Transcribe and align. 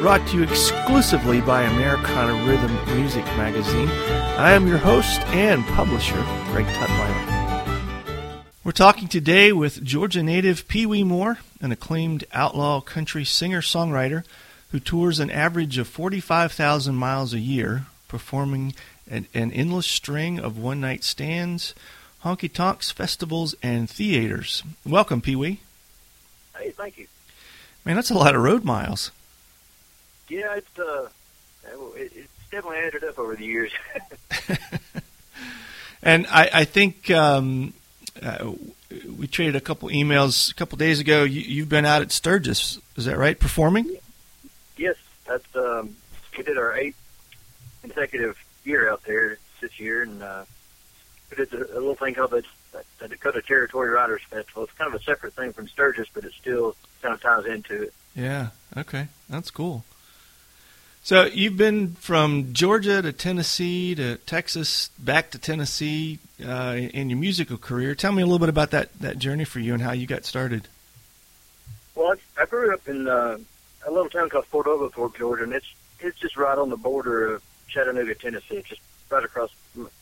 brought 0.00 0.26
to 0.26 0.38
you 0.38 0.42
exclusively 0.42 1.42
by 1.42 1.60
Americana 1.60 2.32
Rhythm 2.48 2.74
Music 2.96 3.24
Magazine. 3.36 3.86
I 4.38 4.52
am 4.52 4.66
your 4.66 4.78
host 4.78 5.20
and 5.26 5.62
publisher, 5.66 6.16
Greg 6.46 6.64
Tutwiler. 6.64 8.44
We're 8.64 8.72
talking 8.72 9.08
today 9.08 9.52
with 9.52 9.84
Georgia 9.84 10.22
native 10.22 10.66
Pee 10.68 10.86
Wee 10.86 11.04
Moore, 11.04 11.40
an 11.60 11.70
acclaimed 11.70 12.24
outlaw 12.32 12.80
country 12.80 13.26
singer 13.26 13.60
songwriter 13.60 14.24
who 14.70 14.80
tours 14.80 15.20
an 15.20 15.30
average 15.30 15.76
of 15.76 15.86
45,000 15.86 16.94
miles 16.94 17.34
a 17.34 17.38
year, 17.38 17.84
performing 18.08 18.72
an, 19.10 19.26
an 19.34 19.52
endless 19.52 19.86
string 19.86 20.40
of 20.40 20.56
one 20.56 20.80
night 20.80 21.04
stands, 21.04 21.74
honky 22.24 22.50
tonks, 22.50 22.90
festivals, 22.90 23.54
and 23.62 23.90
theaters. 23.90 24.62
Welcome, 24.86 25.20
Pee 25.20 25.36
Wee. 25.36 25.60
Hey, 26.56 26.70
thank 26.70 26.96
you. 26.96 27.06
Man, 27.84 27.96
that's 27.96 28.10
a 28.10 28.14
lot 28.14 28.34
of 28.34 28.42
road 28.42 28.64
miles. 28.64 29.10
Yeah, 30.30 30.54
it's 30.54 30.78
uh, 30.78 31.08
it, 31.96 32.12
it's 32.14 32.32
definitely 32.52 32.78
added 32.78 33.02
up 33.02 33.18
over 33.18 33.34
the 33.34 33.44
years. 33.44 33.72
and 36.02 36.24
I, 36.28 36.50
I 36.52 36.64
think 36.64 37.10
um, 37.10 37.74
uh, 38.22 38.52
we 39.18 39.26
traded 39.26 39.56
a 39.56 39.60
couple 39.60 39.88
emails 39.88 40.52
a 40.52 40.54
couple 40.54 40.78
days 40.78 41.00
ago. 41.00 41.24
You, 41.24 41.40
you've 41.40 41.68
been 41.68 41.84
out 41.84 42.02
at 42.02 42.12
Sturgis, 42.12 42.78
is 42.96 43.06
that 43.06 43.18
right? 43.18 43.38
Performing? 43.38 43.96
Yes, 44.76 44.96
that's 45.26 45.44
um, 45.56 45.96
we 46.38 46.44
did 46.44 46.56
our 46.56 46.76
eighth 46.76 46.96
consecutive 47.82 48.38
year 48.64 48.88
out 48.88 49.02
there 49.04 49.38
this 49.60 49.80
year, 49.80 50.02
and 50.02 50.22
uh, 50.22 50.44
we 51.30 51.38
did 51.38 51.52
a, 51.52 51.72
a 51.72 51.74
little 51.74 51.96
thing 51.96 52.14
called 52.14 52.30
the, 52.30 52.44
the 53.00 53.08
Dakota 53.08 53.42
Territory 53.42 53.90
Riders 53.90 54.22
Festival. 54.30 54.62
It's 54.62 54.72
kind 54.74 54.94
of 54.94 55.00
a 55.00 55.02
separate 55.02 55.34
thing 55.34 55.52
from 55.52 55.66
Sturgis, 55.66 56.06
but 56.14 56.24
it 56.24 56.32
still 56.40 56.76
kind 57.02 57.14
of 57.14 57.20
ties 57.20 57.46
into 57.46 57.82
it. 57.82 57.94
Yeah. 58.14 58.50
Okay. 58.76 59.08
That's 59.28 59.50
cool. 59.50 59.84
So 61.02 61.24
you've 61.24 61.56
been 61.56 61.92
from 61.94 62.52
Georgia 62.52 63.00
to 63.00 63.12
Tennessee 63.12 63.94
to 63.94 64.16
Texas, 64.18 64.90
back 64.98 65.30
to 65.30 65.38
Tennessee 65.38 66.18
uh, 66.44 66.76
in 66.78 67.08
your 67.08 67.18
musical 67.18 67.56
career. 67.56 67.94
Tell 67.94 68.12
me 68.12 68.22
a 68.22 68.26
little 68.26 68.38
bit 68.38 68.50
about 68.50 68.70
that 68.72 68.92
that 69.00 69.18
journey 69.18 69.44
for 69.44 69.60
you 69.60 69.72
and 69.72 69.82
how 69.82 69.92
you 69.92 70.06
got 70.06 70.24
started. 70.24 70.68
Well, 71.94 72.14
I, 72.36 72.42
I 72.42 72.46
grew 72.46 72.72
up 72.74 72.86
in 72.86 73.08
uh, 73.08 73.38
a 73.86 73.90
little 73.90 74.10
town 74.10 74.28
called 74.28 74.44
Fort 74.46 74.66
Oglethorpe, 74.66 75.16
Georgia, 75.16 75.44
and 75.44 75.54
it's 75.54 75.72
it's 76.00 76.18
just 76.18 76.36
right 76.36 76.56
on 76.56 76.68
the 76.68 76.76
border 76.76 77.34
of 77.34 77.42
Chattanooga, 77.68 78.14
Tennessee, 78.14 78.56
It's 78.56 78.68
just 78.68 78.82
right 79.08 79.24
across 79.24 79.50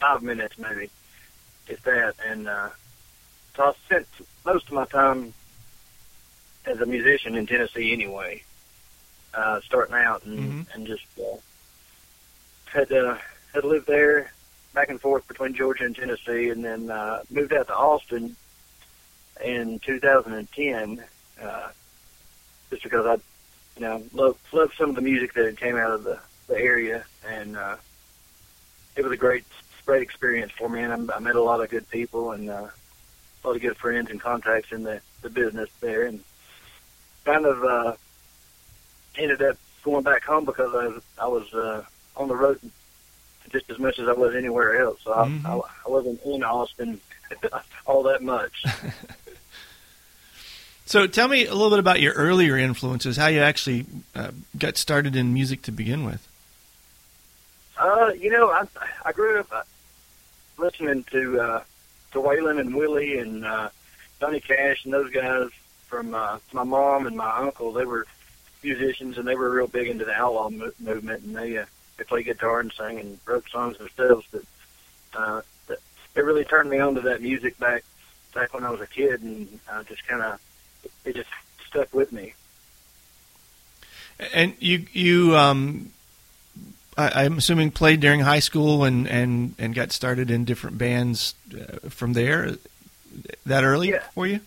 five 0.00 0.22
minutes 0.22 0.58
maybe, 0.58 0.90
if 1.68 1.82
that. 1.84 2.14
And 2.26 2.48
uh, 2.48 2.70
so 3.56 3.64
I 3.64 3.72
spent 3.86 4.06
most 4.44 4.66
of 4.66 4.72
my 4.72 4.84
time 4.86 5.32
as 6.66 6.80
a 6.80 6.86
musician 6.86 7.36
in 7.36 7.46
Tennessee 7.46 7.92
anyway, 7.92 8.42
uh, 9.34 9.60
starting 9.64 9.94
out 9.94 10.24
and 10.24 10.38
Mhm. 10.66 10.74
and 10.74 10.86
just 10.86 11.04
uh, 11.18 11.36
had 12.72 12.90
uh, 12.92 13.16
had 13.54 13.64
lived 13.64 13.86
there 13.86 14.32
back 14.74 14.88
and 14.90 15.00
forth 15.00 15.26
between 15.28 15.54
Georgia 15.54 15.84
and 15.84 15.96
Tennessee, 15.96 16.50
and 16.50 16.64
then 16.64 16.90
uh, 16.90 17.22
moved 17.30 17.52
out 17.52 17.66
to 17.68 17.74
Austin 17.74 18.36
in 19.42 19.78
2010, 19.80 21.02
uh, 21.42 21.68
just 22.70 22.82
because 22.82 23.06
I, 23.06 23.14
you 23.78 23.86
know, 23.86 24.02
loved 24.12 24.38
loved 24.52 24.74
some 24.76 24.90
of 24.90 24.96
the 24.96 25.02
music 25.02 25.32
that 25.34 25.56
came 25.58 25.76
out 25.76 25.92
of 25.92 26.04
the 26.04 26.18
the 26.48 26.56
area, 26.58 27.04
and 27.26 27.56
uh, 27.56 27.76
it 28.96 29.02
was 29.02 29.12
a 29.12 29.16
great 29.16 29.44
great 29.86 30.02
experience 30.02 30.52
for 30.52 30.68
me, 30.68 30.82
and 30.82 31.10
I, 31.10 31.16
I 31.16 31.18
met 31.20 31.34
a 31.36 31.42
lot 31.42 31.62
of 31.62 31.70
good 31.70 31.88
people 31.90 32.32
and 32.32 32.50
uh, 32.50 32.68
a 33.42 33.46
lot 33.46 33.56
of 33.56 33.62
good 33.62 33.76
friends 33.78 34.10
and 34.10 34.20
contacts 34.20 34.72
in 34.72 34.82
the 34.82 35.00
the 35.22 35.30
business 35.30 35.70
there, 35.80 36.04
and 36.04 36.22
kind 37.24 37.46
of 37.46 37.64
uh, 37.64 37.92
ended 39.18 39.42
up 39.42 39.56
going 39.82 40.02
back 40.04 40.24
home 40.24 40.44
because 40.44 40.74
I 40.74 40.86
was, 40.86 41.02
I 41.22 41.26
was 41.26 41.54
uh, 41.54 41.84
on 42.16 42.28
the 42.28 42.36
road 42.36 42.58
just 43.50 43.70
as 43.70 43.78
much 43.78 43.98
as 43.98 44.08
I 44.08 44.12
was 44.12 44.34
anywhere 44.34 44.80
else. 44.80 45.00
So 45.02 45.12
I, 45.12 45.26
Mhm. 45.28 45.44
I, 45.46 45.54
I 45.86 45.90
wasn't 45.90 46.20
in 46.24 46.42
Austin 46.44 47.00
all 47.86 48.02
that 48.04 48.22
much. 48.22 48.64
So 50.86 51.06
tell 51.06 51.28
me 51.28 51.44
a 51.44 51.52
little 51.52 51.68
bit 51.68 51.80
about 51.80 52.00
your 52.00 52.14
earlier 52.14 52.56
influences, 52.56 53.18
how 53.18 53.26
you 53.26 53.40
actually 53.40 53.84
uh, 54.14 54.30
got 54.56 54.78
started 54.78 55.16
in 55.16 55.34
music 55.34 55.60
to 55.64 55.70
begin 55.70 56.02
with. 56.06 56.26
Uh, 57.76 58.12
you 58.18 58.30
know, 58.30 58.48
I 58.48 58.64
I 59.04 59.12
grew 59.12 59.38
up 59.40 59.48
uh, 59.52 59.62
listening 60.56 61.04
to 61.10 61.40
uh, 61.42 61.62
to 62.12 62.18
Waylon 62.20 62.58
and 62.58 62.74
Willie 62.74 63.18
and 63.18 63.44
uh, 63.44 63.68
Johnny 64.18 64.40
Cash 64.40 64.86
and 64.86 64.94
those 64.94 65.10
guys 65.10 65.50
from 65.88 66.14
uh, 66.14 66.38
my 66.54 66.64
mom 66.64 67.06
and 67.06 67.14
my 67.18 67.36
uncle. 67.36 67.70
They 67.72 67.84
were 67.84 68.06
musicians 68.62 69.18
and 69.18 69.26
they 69.26 69.34
were 69.36 69.50
real 69.50 69.66
big 69.66 69.88
into 69.88 70.04
the 70.04 70.12
outlaw 70.12 70.50
mo- 70.50 70.72
movement 70.80 71.22
and 71.24 71.34
they 71.36 71.58
uh, 71.58 71.66
they 71.96 72.04
played 72.04 72.26
guitar 72.26 72.60
and 72.60 72.72
sang 72.72 72.98
and 72.98 73.18
wrote 73.26 73.48
songs 73.50 73.78
themselves. 73.78 74.26
But 74.30 74.42
uh, 75.14 75.42
that, 75.68 75.78
it 76.14 76.20
really 76.24 76.44
turned 76.44 76.70
me 76.70 76.78
on 76.78 76.94
to 76.96 77.00
that 77.02 77.22
music 77.22 77.58
back 77.58 77.84
back 78.34 78.52
when 78.54 78.64
I 78.64 78.70
was 78.70 78.80
a 78.80 78.86
kid 78.86 79.22
and 79.22 79.58
uh, 79.70 79.82
just 79.84 80.06
kind 80.06 80.22
of 80.22 80.40
it 81.04 81.14
just 81.16 81.30
stuck 81.66 81.92
with 81.94 82.12
me. 82.12 82.34
And 84.32 84.54
you 84.58 84.86
you 84.92 85.36
um, 85.36 85.90
I, 86.96 87.24
I'm 87.24 87.38
assuming 87.38 87.70
played 87.70 88.00
during 88.00 88.20
high 88.20 88.40
school 88.40 88.84
and, 88.84 89.06
and, 89.06 89.54
and 89.58 89.74
got 89.74 89.92
started 89.92 90.30
in 90.30 90.44
different 90.44 90.76
bands 90.78 91.34
uh, 91.54 91.88
from 91.88 92.12
there. 92.12 92.56
That 93.46 93.64
early 93.64 93.90
Yeah. 93.90 94.02
for 94.14 94.26
you? 94.26 94.40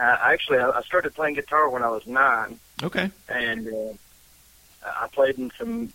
Uh, 0.00 0.16
actually, 0.22 0.58
I, 0.58 0.70
I 0.70 0.82
started 0.82 1.14
playing 1.14 1.34
guitar 1.34 1.68
when 1.68 1.82
I 1.82 1.88
was 1.90 2.06
nine. 2.06 2.58
Okay. 2.82 3.10
and 3.28 3.68
uh, 3.68 3.92
I 4.86 5.08
played 5.08 5.38
in 5.38 5.52
some 5.58 5.92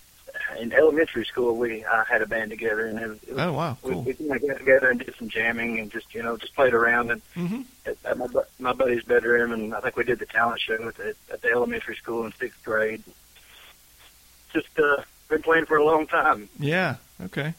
in 0.59 0.73
elementary 0.73 1.25
school. 1.25 1.55
We 1.57 1.83
I 1.85 2.03
had 2.07 2.21
a 2.21 2.27
band 2.27 2.51
together, 2.51 2.85
and 2.85 2.99
it 2.99 3.07
was, 3.07 3.23
it 3.23 3.33
was, 3.33 3.41
Oh 3.41 3.53
wow, 3.53 3.77
we, 3.81 3.91
cool. 3.91 4.03
we 4.03 4.13
kind 4.13 4.35
of 4.35 4.47
got 4.47 4.57
together 4.59 4.89
and 4.91 4.99
did 4.99 5.15
some 5.17 5.29
jamming 5.29 5.79
and 5.79 5.89
just 5.91 6.13
you 6.13 6.21
know 6.21 6.37
just 6.37 6.53
played 6.55 6.73
around 6.73 7.09
and 7.11 7.21
hmm 7.33 7.61
at, 7.85 7.97
at 8.05 8.17
my 8.17 8.27
my 8.59 8.73
buddy's 8.73 9.03
bedroom, 9.03 9.51
and 9.51 9.73
I 9.73 9.79
think 9.79 9.95
we 9.95 10.03
did 10.03 10.19
the 10.19 10.25
talent 10.25 10.61
show 10.61 10.87
at 10.87 10.95
the, 10.95 11.15
at 11.31 11.41
the 11.41 11.49
elementary 11.49 11.95
school 11.95 12.25
in 12.25 12.33
sixth 12.33 12.63
grade. 12.63 13.01
Just 14.53 14.67
uh, 14.77 15.01
been 15.29 15.41
playing 15.41 15.65
for 15.65 15.77
a 15.77 15.83
long 15.85 16.05
time. 16.07 16.49
Yeah. 16.59 16.95
Okay. 17.21 17.53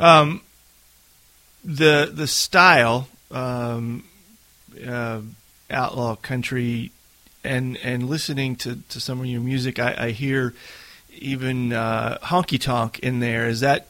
Um, 0.00 0.40
the 1.64 2.10
the 2.12 2.26
style, 2.26 3.08
um, 3.30 4.04
uh, 4.86 5.20
outlaw 5.70 6.16
country, 6.16 6.92
and 7.44 7.76
and 7.78 8.08
listening 8.08 8.56
to, 8.56 8.76
to 8.88 9.00
some 9.00 9.20
of 9.20 9.26
your 9.26 9.40
music, 9.40 9.78
I, 9.78 9.94
I 10.06 10.10
hear 10.10 10.54
even 11.18 11.72
uh, 11.72 12.18
honky 12.22 12.60
tonk 12.60 12.98
in 13.00 13.20
there. 13.20 13.48
Is 13.48 13.60
that 13.60 13.86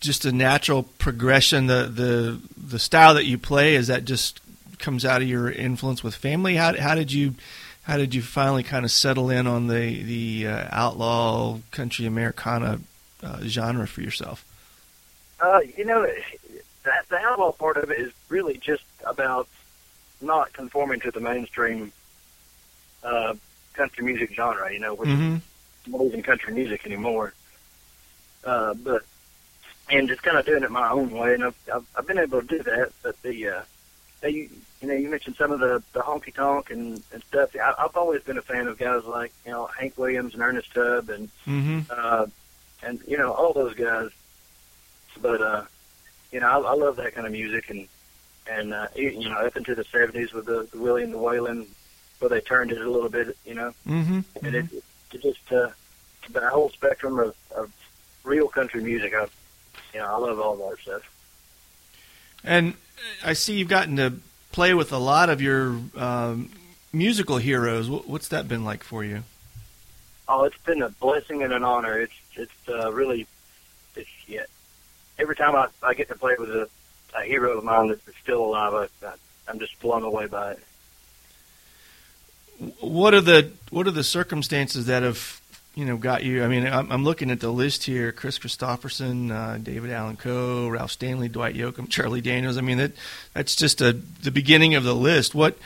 just 0.00 0.24
a 0.24 0.32
natural 0.32 0.82
progression? 0.82 1.66
The 1.66 1.84
the 1.84 2.40
the 2.56 2.78
style 2.78 3.14
that 3.14 3.24
you 3.24 3.38
play 3.38 3.74
is 3.74 3.86
that 3.88 4.04
just 4.04 4.40
comes 4.78 5.04
out 5.04 5.22
of 5.22 5.28
your 5.28 5.50
influence 5.50 6.02
with 6.02 6.14
family? 6.14 6.56
How 6.56 6.78
how 6.78 6.94
did 6.94 7.12
you 7.12 7.34
how 7.82 7.96
did 7.96 8.14
you 8.14 8.22
finally 8.22 8.62
kind 8.62 8.84
of 8.84 8.90
settle 8.90 9.30
in 9.30 9.46
on 9.46 9.68
the 9.68 10.02
the 10.02 10.46
uh, 10.48 10.68
outlaw 10.70 11.58
country 11.70 12.06
Americana 12.06 12.80
uh, 13.22 13.40
genre 13.42 13.86
for 13.86 14.02
yourself? 14.02 14.44
Uh, 15.40 15.60
you 15.76 15.84
know, 15.84 16.06
that 16.84 17.08
the 17.08 17.18
outlaw 17.18 17.52
part 17.52 17.76
of 17.76 17.90
it 17.90 17.98
is 17.98 18.12
really 18.28 18.56
just 18.56 18.84
about 19.04 19.48
not 20.20 20.52
conforming 20.52 21.00
to 21.00 21.10
the 21.10 21.20
mainstream 21.20 21.92
uh, 23.02 23.34
country 23.74 24.04
music 24.04 24.32
genre. 24.34 24.72
You 24.72 24.80
know, 24.80 24.94
which 24.94 25.10
hmm 25.10 25.36
not 25.88 26.02
even 26.02 26.22
country 26.22 26.52
music 26.52 26.84
anymore. 26.84 27.32
Uh, 28.44 28.74
but 28.74 29.02
and 29.90 30.08
just 30.08 30.22
kind 30.22 30.36
of 30.36 30.44
doing 30.44 30.62
it 30.64 30.70
my 30.70 30.90
own 30.90 31.10
way, 31.12 31.34
and 31.34 31.44
I've, 31.44 31.54
I've 31.72 31.84
I've 31.96 32.06
been 32.06 32.18
able 32.18 32.40
to 32.40 32.46
do 32.46 32.62
that. 32.64 32.92
But 33.02 33.20
the 33.22 33.48
uh, 33.48 33.62
you, 34.26 34.48
you 34.80 34.88
know, 34.88 34.94
you 34.94 35.08
mentioned 35.08 35.36
some 35.36 35.52
of 35.52 35.60
the 35.60 35.82
the 35.92 36.00
honky 36.00 36.34
tonk 36.34 36.70
and 36.70 37.02
and 37.12 37.22
stuff. 37.24 37.50
I, 37.54 37.74
I've 37.78 37.96
always 37.96 38.22
been 38.22 38.38
a 38.38 38.42
fan 38.42 38.66
of 38.66 38.78
guys 38.78 39.04
like 39.04 39.32
you 39.44 39.52
know 39.52 39.66
Hank 39.66 39.96
Williams 39.96 40.34
and 40.34 40.42
Ernest 40.42 40.72
Tubb 40.74 41.10
and 41.10 41.28
Mm-hmm. 41.46 41.80
uh, 41.90 42.26
and 42.82 43.00
you 43.06 43.16
know 43.16 43.32
all 43.32 43.52
those 43.52 43.74
guys. 43.74 44.10
But 45.20 45.40
uh, 45.40 45.64
you 46.32 46.40
know, 46.40 46.46
I, 46.48 46.72
I 46.72 46.74
love 46.74 46.96
that 46.96 47.14
kind 47.14 47.26
of 47.26 47.32
music, 47.32 47.70
and 47.70 47.86
and 48.50 48.72
uh, 48.74 48.88
you 48.94 49.28
know, 49.28 49.36
up 49.36 49.56
into 49.56 49.74
the 49.74 49.84
'70s 49.84 50.32
with 50.32 50.46
the, 50.46 50.68
the 50.72 50.78
Willie 50.78 51.02
and 51.04 51.12
the 51.12 51.18
Waylon, 51.18 51.66
where 52.18 52.28
they 52.28 52.40
turned 52.40 52.72
it 52.72 52.80
a 52.80 52.90
little 52.90 53.08
bit, 53.08 53.36
you 53.44 53.54
know, 53.54 53.72
Mm-hmm. 53.86 54.20
and 54.44 54.54
it, 54.54 54.66
it 55.12 55.22
just 55.22 55.52
uh, 55.52 55.70
the 56.30 56.48
whole 56.50 56.70
spectrum 56.70 57.18
of, 57.18 57.34
of 57.56 57.72
real 58.24 58.48
country 58.48 58.82
music. 58.82 59.14
I, 59.14 59.26
you 59.94 60.00
know, 60.00 60.06
I 60.06 60.16
love 60.18 60.38
all 60.40 60.52
of 60.54 60.70
that 60.70 60.78
stuff. 60.80 61.02
And 62.44 62.74
I 63.24 63.32
see 63.32 63.54
you've 63.58 63.68
gotten 63.68 63.96
to 63.96 64.14
play 64.52 64.74
with 64.74 64.92
a 64.92 64.98
lot 64.98 65.28
of 65.30 65.40
your 65.42 65.80
um, 65.96 66.50
musical 66.92 67.38
heroes. 67.38 67.88
What's 67.90 68.28
that 68.28 68.48
been 68.48 68.64
like 68.64 68.82
for 68.84 69.04
you? 69.04 69.22
Oh, 70.28 70.44
it's 70.44 70.58
been 70.58 70.82
a 70.82 70.88
blessing 70.88 71.42
and 71.42 71.52
an 71.52 71.62
honor. 71.62 72.00
It's 72.00 72.12
it's 72.34 72.68
uh, 72.68 72.92
really 72.92 73.26
it's 73.94 74.08
yeah. 74.26 74.44
Every 75.18 75.36
time 75.36 75.54
I, 75.54 75.68
I 75.82 75.94
get 75.94 76.08
to 76.08 76.14
play 76.14 76.34
with 76.38 76.50
a, 76.50 76.68
a 77.16 77.24
hero 77.24 77.58
of 77.58 77.64
mine 77.64 77.88
that's 77.88 78.02
still 78.22 78.44
alive, 78.44 78.90
I, 79.02 79.06
I, 79.06 79.12
I'm 79.48 79.58
just 79.58 79.78
blown 79.80 80.02
away 80.02 80.26
by 80.26 80.52
it. 80.52 80.60
What 82.80 83.14
are 83.14 83.20
the 83.20 83.52
what 83.70 83.86
are 83.86 83.92
the 83.92 84.04
circumstances 84.04 84.86
that 84.86 85.02
have 85.02 85.40
you 85.74 85.84
know 85.84 85.98
got 85.98 86.24
you? 86.24 86.42
I 86.42 86.48
mean, 86.48 86.66
I'm, 86.66 86.90
I'm 86.90 87.04
looking 87.04 87.30
at 87.30 87.40
the 87.40 87.50
list 87.50 87.84
here: 87.84 88.12
Kris 88.12 88.38
Kristofferson, 88.38 89.30
uh, 89.30 89.58
David 89.58 89.90
Allan 89.90 90.16
Coe, 90.16 90.68
Ralph 90.68 90.90
Stanley, 90.90 91.28
Dwight 91.28 91.54
Yoakam, 91.54 91.90
Charlie 91.90 92.22
Daniels. 92.22 92.56
I 92.56 92.62
mean, 92.62 92.78
that 92.78 92.92
that's 93.34 93.54
just 93.54 93.82
a 93.82 93.92
the 93.92 94.30
beginning 94.30 94.74
of 94.74 94.84
the 94.84 94.94
list. 94.94 95.34
What 95.34 95.58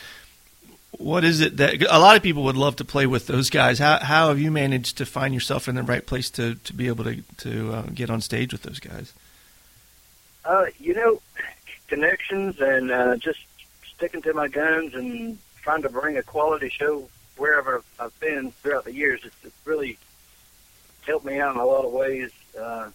what 0.99 1.23
is 1.23 1.41
it 1.41 1.56
that 1.58 1.81
a 1.82 1.99
lot 1.99 2.17
of 2.17 2.23
people 2.23 2.43
would 2.44 2.56
love 2.56 2.76
to 2.76 2.85
play 2.85 3.06
with 3.06 3.29
those 3.29 3.50
guys? 3.50 3.79
How 3.79 4.00
how 4.00 4.29
have 4.29 4.41
you 4.41 4.50
managed 4.50 4.99
to 4.99 5.06
find 5.06 5.32
yourself 5.32 5.69
in 5.69 5.76
the 5.76 5.82
right 5.85 6.05
place 6.05 6.29
to 6.31 6.56
to 6.56 6.75
be 6.75 6.88
able 6.88 7.05
to 7.05 7.23
to 7.38 7.73
uh, 7.73 7.82
get 7.94 8.11
on 8.11 8.20
stage 8.20 8.53
with 8.53 8.62
those 8.62 8.81
guys? 8.81 9.14
Uh, 10.44 10.67
you 10.79 10.94
know, 10.94 11.20
connections 11.90 12.60
and 12.60 12.90
uh, 12.90 13.16
just 13.16 13.40
sticking 13.82 14.22
to 14.22 14.32
my 14.32 14.48
guns 14.48 14.94
and 14.94 15.38
trying 15.62 15.82
to 15.82 15.90
bring 15.90 16.16
a 16.16 16.22
quality 16.22 16.70
show 16.70 17.06
wherever 17.37 17.82
I've 17.98 18.19
been 18.20 18.52
throughout 18.52 18.84
the 18.84 18.94
years. 18.94 19.20
It's, 19.25 19.37
it's 19.44 19.66
really 19.66 19.98
helped 21.06 21.26
me 21.26 21.40
out 21.40 21.54
in 21.54 21.60
a 21.60 21.66
lot 21.66 21.84
of 21.84 21.92
ways. 21.92 22.31
Uh, 22.58 22.90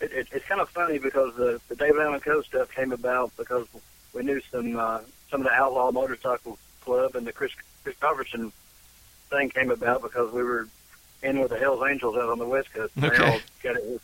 it, 0.00 0.12
it, 0.12 0.28
it's 0.32 0.44
kind 0.46 0.60
of 0.60 0.68
funny 0.68 0.98
because 0.98 1.34
the, 1.36 1.60
the 1.68 1.76
David 1.76 2.02
Allan 2.02 2.20
Coe. 2.20 2.42
stuff 2.42 2.74
came 2.74 2.92
about 2.92 3.34
because 3.36 3.66
we 4.12 4.22
knew 4.22 4.40
some 4.50 4.76
uh, 4.76 5.00
some 5.30 5.40
of 5.40 5.46
the 5.46 5.52
Outlaw 5.52 5.92
Motorcycle 5.92 6.58
Club 6.82 7.14
and 7.14 7.26
the 7.26 7.32
Kris 7.32 7.52
Kristofferson 7.84 8.52
thing 9.30 9.50
came 9.50 9.70
about 9.70 10.02
because 10.02 10.32
we 10.32 10.42
were 10.42 10.68
in 11.22 11.38
with 11.38 11.50
the 11.50 11.58
Hell's 11.58 11.82
Angels 11.88 12.16
out 12.16 12.28
on 12.28 12.38
the 12.38 12.46
West 12.46 12.72
Coast. 12.74 12.92
Okay. 12.98 13.16
They 13.16 13.24
all 13.24 13.38
got 13.62 13.76
it. 13.76 14.00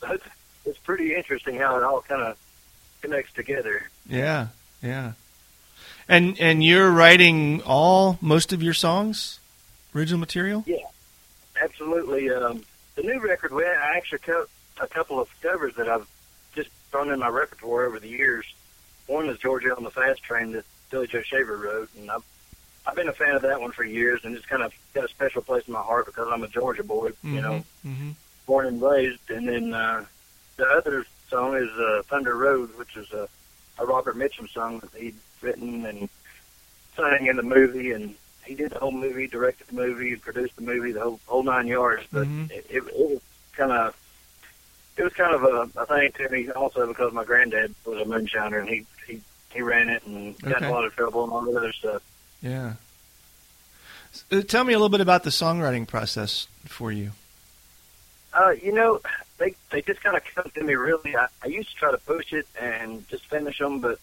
So 0.00 0.12
it's, 0.12 0.24
it's 0.64 0.78
pretty 0.78 1.14
interesting 1.14 1.56
how 1.56 1.76
it 1.76 1.82
all 1.82 2.02
kind 2.02 2.22
of 2.22 2.38
connects 3.02 3.32
together. 3.32 3.88
Yeah, 4.06 4.48
yeah. 4.82 5.12
And 6.08 6.38
and 6.40 6.62
you're 6.62 6.90
writing 6.90 7.62
all 7.62 8.18
most 8.20 8.52
of 8.52 8.62
your 8.62 8.74
songs, 8.74 9.38
original 9.94 10.18
material. 10.18 10.64
Yeah, 10.66 10.78
absolutely. 11.62 12.30
Um, 12.30 12.62
the 12.96 13.02
new 13.02 13.20
record, 13.20 13.52
we 13.52 13.64
I 13.64 13.96
actually 13.96 14.18
cut 14.20 14.48
a 14.80 14.86
couple 14.86 15.20
of 15.20 15.28
covers 15.40 15.74
that 15.76 15.88
I've 15.88 16.06
just 16.54 16.70
thrown 16.90 17.12
in 17.12 17.20
my 17.20 17.28
repertoire 17.28 17.84
over 17.84 18.00
the 18.00 18.08
years. 18.08 18.44
One 19.06 19.28
is 19.28 19.38
Georgia 19.38 19.76
on 19.76 19.84
the 19.84 19.90
Fast 19.90 20.22
Train 20.22 20.52
that 20.52 20.64
Billy 20.90 21.06
Joe 21.06 21.22
Shaver 21.22 21.56
wrote, 21.56 21.90
and 21.98 22.10
I've 22.10 22.24
I've 22.86 22.96
been 22.96 23.08
a 23.08 23.12
fan 23.12 23.36
of 23.36 23.42
that 23.42 23.60
one 23.60 23.72
for 23.72 23.84
years, 23.84 24.20
and 24.24 24.34
it's 24.36 24.46
kind 24.46 24.62
of 24.62 24.72
got 24.94 25.04
a 25.04 25.08
special 25.08 25.42
place 25.42 25.64
in 25.66 25.72
my 25.74 25.82
heart 25.82 26.06
because 26.06 26.28
I'm 26.30 26.42
a 26.42 26.48
Georgia 26.48 26.82
boy, 26.82 27.10
you 27.22 27.40
know, 27.40 27.64
hmm 27.82 28.10
born 28.46 28.66
and 28.66 28.82
raised. 28.82 29.30
And 29.30 29.46
then 29.46 29.72
uh, 29.72 30.04
the 30.60 30.68
other 30.68 31.04
song 31.28 31.56
is 31.56 31.70
uh, 31.78 32.02
Thunder 32.04 32.36
Road, 32.36 32.76
which 32.76 32.96
is 32.96 33.10
a, 33.12 33.28
a 33.78 33.86
Robert 33.86 34.16
Mitchum 34.16 34.48
song 34.48 34.78
that 34.80 35.00
he'd 35.00 35.14
written 35.40 35.86
and 35.86 36.08
sang 36.96 37.26
in 37.26 37.36
the 37.36 37.42
movie, 37.42 37.92
and 37.92 38.14
he 38.44 38.54
did 38.54 38.70
the 38.72 38.78
whole 38.78 38.92
movie, 38.92 39.26
directed 39.26 39.68
the 39.68 39.74
movie, 39.74 40.16
produced 40.16 40.56
the 40.56 40.62
movie, 40.62 40.92
the 40.92 41.00
whole 41.00 41.20
whole 41.26 41.42
nine 41.42 41.66
yards. 41.66 42.04
But 42.12 42.26
Mhm. 42.26 42.50
it, 42.50 42.66
it, 42.68 42.76
it 42.86 42.94
was 42.96 43.20
kind 43.54 43.72
of 43.72 43.96
it 44.96 45.02
was 45.04 45.12
kind 45.14 45.34
of 45.34 45.44
a, 45.44 45.80
a 45.80 45.86
thing 45.86 46.12
to 46.12 46.28
me 46.28 46.50
also 46.50 46.86
because 46.86 47.12
my 47.12 47.24
granddad 47.24 47.74
was 47.86 48.00
a 48.00 48.04
moonshiner 48.04 48.60
and 48.60 48.68
he 48.68 48.86
he 49.06 49.20
he 49.54 49.62
ran 49.62 49.88
it 49.88 50.02
and 50.04 50.38
got 50.40 50.58
in 50.62 50.68
a 50.68 50.70
lot 50.70 50.84
of 50.84 50.94
trouble 50.94 51.24
and 51.24 51.32
all 51.32 51.40
that 51.42 51.56
other 51.56 51.72
stuff. 51.72 52.02
Yeah. 52.42 52.74
Uh, 54.30 54.42
tell 54.42 54.64
me 54.64 54.72
a 54.74 54.76
little 54.76 54.88
bit 54.90 55.00
about 55.00 55.22
the 55.22 55.30
songwriting 55.30 55.86
process 55.86 56.48
for 56.66 56.90
you. 56.92 57.12
Uh, 58.34 58.50
you 58.62 58.72
know, 58.72 59.00
they 59.40 59.54
they 59.70 59.82
just 59.82 60.02
kind 60.02 60.16
of 60.16 60.22
come 60.34 60.50
to 60.54 60.62
me 60.62 60.74
really. 60.74 61.16
I, 61.16 61.26
I 61.42 61.48
used 61.48 61.70
to 61.70 61.74
try 61.74 61.90
to 61.90 61.98
push 61.98 62.32
it 62.32 62.46
and 62.60 63.08
just 63.08 63.26
finish 63.26 63.58
them, 63.58 63.80
but 63.80 63.98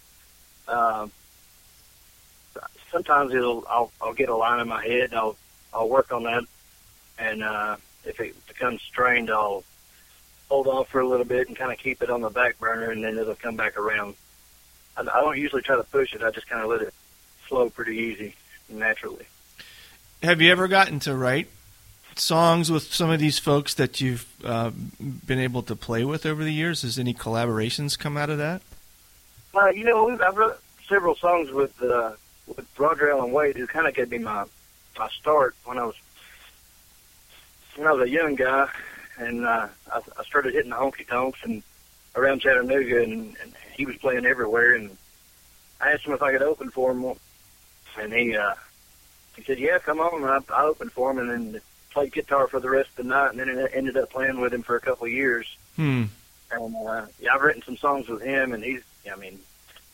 um, 0.68 1.12
sometimes 2.92 3.34
it'll 3.34 3.64
I'll 3.70 3.92
I'll 4.02 4.14
get 4.14 4.28
a 4.28 4.36
line 4.36 4.60
in 4.60 4.68
my 4.68 4.84
head. 4.84 5.12
And 5.12 5.14
I'll 5.14 5.38
I'll 5.74 5.88
work 5.88 6.12
on 6.12 6.24
that, 6.24 6.44
and 7.18 7.44
uh, 7.44 7.78
if 8.04 8.20
it 8.20 8.36
becomes 8.48 8.82
strained, 8.82 9.30
I'll 9.30 9.64
hold 10.50 10.68
off 10.68 10.90
for 10.90 11.00
a 11.00 11.08
little 11.08 11.26
bit 11.26 11.48
and 11.48 11.56
kind 11.56 11.72
of 11.72 11.78
keep 11.78 12.02
it 12.02 12.10
on 12.10 12.22
the 12.22 12.30
back 12.30 12.60
burner, 12.60 12.92
and 12.92 13.04
then 13.04 13.18
it'll 13.18 13.36
come 13.36 13.56
back 13.56 13.78
around. 13.78 14.16
I, 14.98 15.02
I 15.02 15.22
don't 15.22 15.38
usually 15.38 15.62
try 15.62 15.78
to 15.78 15.84
push 15.84 16.14
it. 16.14 16.24
I 16.24 16.32
just 16.32 16.50
kind 16.50 16.64
of 16.64 16.70
let 16.70 16.82
it 16.82 16.94
flow 17.48 17.70
pretty 17.70 17.96
easy, 17.98 18.36
naturally. 18.70 19.28
Have 20.24 20.42
you 20.42 20.52
ever 20.52 20.68
gotten 20.68 21.00
to 21.02 21.16
write 21.16 21.48
songs 22.20 22.72
with 22.72 22.94
some 22.94 23.10
of 23.10 23.20
these 23.20 23.40
folks 23.40 23.74
that 23.76 24.02
you've 24.02 24.28
uh, 24.44 24.72
been 25.26 25.40
able 25.40 25.64
to 25.64 25.76
play 25.76 26.04
with 26.04 26.26
over 26.26 26.44
the 26.44 26.54
years? 26.54 26.82
Has 26.82 27.00
any 27.00 27.14
collaborations 27.14 27.98
come 27.98 28.18
out 28.18 28.30
of 28.30 28.38
that? 28.38 28.62
Uh, 29.56 29.70
you 29.70 29.84
know, 29.84 30.10
I've 30.20 30.38
wrote 30.38 30.60
several 30.88 31.16
songs 31.16 31.52
with 31.52 31.82
uh, 31.82 32.12
with 32.48 32.66
Roger 32.78 33.12
Alan 33.12 33.32
Wade, 33.32 33.56
who 33.56 33.68
kind 33.68 33.88
of 33.88 33.94
gave 33.94 34.12
me 34.12 34.20
my 34.20 34.46
my 34.98 35.10
start 35.10 35.56
when 35.66 35.78
I 35.78 35.86
was 35.86 35.96
when 37.76 37.88
I 37.88 37.92
was 37.92 38.08
a 38.08 38.10
young 38.10 38.36
guy, 38.36 38.68
and 39.18 39.46
uh, 39.46 39.68
I, 39.94 40.02
I 40.18 40.24
started 40.24 40.54
hitting 40.54 40.72
the 40.72 40.76
honky 40.76 41.08
tonks 41.08 41.40
and 41.44 41.64
around 42.16 42.42
Chattanooga, 42.42 43.04
and, 43.04 43.36
and 43.42 43.54
he 43.76 43.86
was 43.86 43.96
playing 43.98 44.26
everywhere. 44.26 44.74
And 44.74 44.98
I 45.80 45.92
asked 45.92 46.06
him 46.06 46.14
if 46.14 46.22
I 46.22 46.32
could 46.32 46.42
open 46.42 46.70
for 46.72 46.92
him, 46.92 47.14
and 48.00 48.14
he 48.14 48.36
uh, 48.36 48.56
he 49.36 49.44
said, 49.44 49.60
"Yeah, 49.60 49.80
come 49.80 50.00
on." 50.00 50.24
And 50.24 50.46
I, 50.50 50.62
I 50.62 50.66
opened 50.66 50.92
for 50.92 51.12
him, 51.12 51.20
and 51.20 51.30
then 51.54 51.62
played 51.98 52.14
guitar 52.14 52.48
for 52.48 52.60
the 52.60 52.70
rest 52.70 52.90
of 52.92 52.96
the 52.98 53.04
night, 53.06 53.32
and 53.34 53.40
then 53.40 53.68
ended 53.74 53.98
up 53.98 54.12
playing 54.12 54.40
with 54.40 54.54
him 54.54 54.62
for 54.62 54.76
a 54.76 54.80
couple 54.80 55.08
of 55.08 55.12
years. 55.12 55.48
Hmm. 55.76 56.04
And 56.52 56.76
uh, 56.88 57.06
yeah, 57.20 57.34
I've 57.34 57.42
written 57.42 57.64
some 57.64 57.76
songs 57.78 58.08
with 58.08 58.22
him, 58.22 58.54
and 58.54 58.64
he's, 58.64 58.82
I 59.12 59.16
mean, 59.16 59.40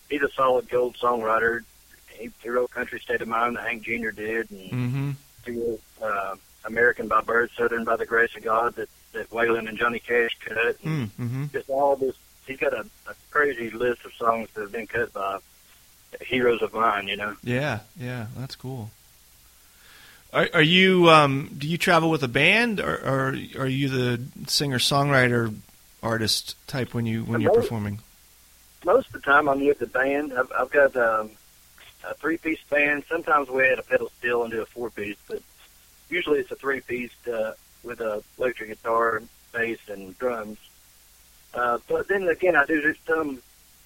he's 0.10 0.22
a 0.22 0.30
solid 0.30 0.68
gold 0.70 0.98
songwriter. 0.98 1.62
He, 2.10 2.30
he 2.42 2.50
wrote 2.50 2.72
"Country 2.72 3.00
State 3.00 3.22
of 3.22 3.28
Mind" 3.30 3.56
that 3.56 3.66
Hank 3.66 3.84
Jr. 3.84 4.10
did, 4.12 4.52
and 4.52 4.72
Mm-hmm. 4.72 5.12
he 5.46 5.52
wrote 5.52 5.82
uh, 6.02 6.36
"American 6.66 7.08
by 7.08 7.22
Birth, 7.22 7.52
Southern 7.58 7.86
by 7.86 7.96
the 7.96 8.06
Grace 8.06 8.36
of 8.36 8.44
God" 8.44 8.76
that 8.76 8.90
that 9.14 9.30
Waylon 9.30 9.70
and 9.70 9.78
Johnny 9.78 10.00
Cash 10.00 10.38
cut. 10.42 10.76
And 10.84 11.10
Mm-hmm. 11.18 11.46
Just 11.54 11.70
all 11.70 11.96
this, 11.96 12.16
he's 12.46 12.58
got 12.60 12.74
a, 12.74 12.82
a 13.08 13.14
crazy 13.32 13.70
list 13.70 14.04
of 14.06 14.12
songs 14.14 14.50
that 14.54 14.62
have 14.62 14.72
been 14.74 14.88
cut 14.88 15.14
by 15.14 15.40
heroes 16.22 16.62
of 16.62 16.74
mine. 16.74 17.08
You 17.08 17.16
know. 17.18 17.36
Yeah, 17.44 17.80
yeah, 17.98 18.28
that's 18.38 18.56
cool. 18.58 18.92
Are, 20.34 20.50
are 20.56 20.62
you? 20.62 21.10
Um, 21.10 21.52
do 21.58 21.68
you 21.68 21.78
travel 21.78 22.10
with 22.10 22.24
a 22.24 22.28
band, 22.28 22.80
or, 22.80 22.96
or 22.96 23.28
are 23.58 23.68
you 23.68 23.90
the 23.90 24.22
singer 24.48 24.80
songwriter 24.80 25.54
artist 26.02 26.56
type 26.68 26.94
when 26.94 27.06
you 27.06 27.24
when 27.24 27.40
you're 27.42 27.54
performing? 27.54 28.00
most 28.86 29.08
of 29.08 29.14
the 29.14 29.20
time 29.20 29.48
I'm 29.48 29.66
with 29.66 29.80
the 29.80 29.88
band. 29.88 30.34
I've, 30.34 30.52
I've 30.58 30.72
got 30.72 30.96
um, 30.96 31.32
a 32.08 32.14
three-piece 32.16 32.62
band. 32.70 33.04
Sometimes 33.10 33.50
we 33.50 33.68
add 33.68 33.80
a 33.80 33.84
pedal 33.84 34.12
steel 34.18 34.44
and 34.44 34.52
do 34.52 34.62
a 34.62 34.66
four-piece, 34.66 35.18
but 35.28 35.42
usually 36.10 36.40
it's 36.40 36.52
a 36.52 36.56
three-piece 36.56 37.28
uh, 37.28 37.54
with 37.84 38.02
a 38.02 38.24
electric 38.38 38.70
guitar, 38.70 39.22
bass, 39.52 39.80
and 39.90 40.18
drums. 40.18 40.58
Uh, 41.54 41.78
but 41.88 42.08
then 42.08 42.28
again, 42.28 42.56
I 42.56 42.66
do 42.66 42.94
some 43.08 43.42